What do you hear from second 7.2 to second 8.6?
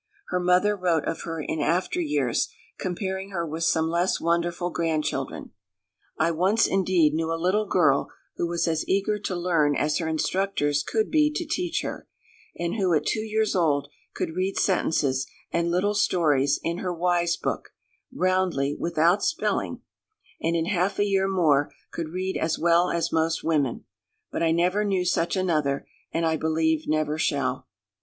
a little girl who